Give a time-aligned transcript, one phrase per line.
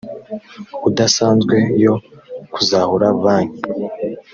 [0.87, 1.93] udasanzwe yo
[2.53, 3.61] kuzahura banki